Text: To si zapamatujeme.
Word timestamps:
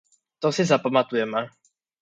To 0.41 0.49
si 0.55 0.63
zapamatujeme. 0.71 1.41